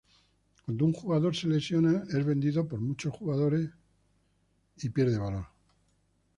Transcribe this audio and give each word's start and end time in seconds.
Cuando 0.65 0.85
un 0.85 0.93
jugador 0.93 1.35
se 1.35 1.47
lesiona, 1.47 2.03
es 2.09 2.25
vendido 2.25 2.67
por 2.67 2.81
muchos 2.81 3.13
jugadores 3.15 3.69
y 4.77 4.89
pierde 4.89 5.19
valor. 5.19 5.45